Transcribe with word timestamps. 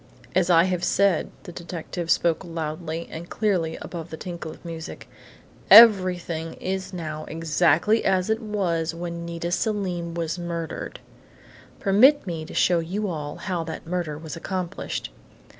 "As 0.33 0.49
I 0.49 0.63
have 0.63 0.83
said," 0.83 1.29
the 1.43 1.51
detective 1.51 2.09
spoke 2.09 2.43
loudly 2.43 3.07
and 3.11 3.29
clearly 3.29 3.77
above 3.79 4.09
the 4.09 4.17
tinkle 4.17 4.49
of 4.49 4.65
music, 4.65 5.07
"everything 5.69 6.55
is 6.55 6.91
now 6.91 7.25
exactly 7.25 8.03
as 8.03 8.27
it 8.27 8.41
was 8.41 8.95
when 8.95 9.25
Nita 9.25 9.51
Selim 9.51 10.15
was 10.15 10.39
murdered! 10.39 11.01
Permit 11.79 12.25
me 12.25 12.45
to 12.45 12.53
show 12.55 12.79
you 12.79 13.07
all 13.09 13.35
how 13.35 13.63
that 13.65 13.85
murder 13.85 14.17
was 14.17 14.35
accomplished!" 14.35 15.11